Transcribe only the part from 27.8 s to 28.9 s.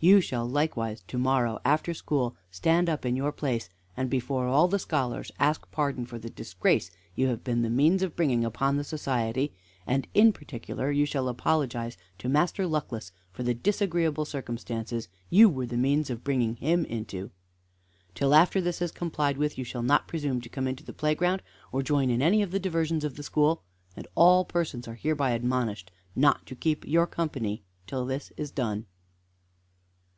till this is done."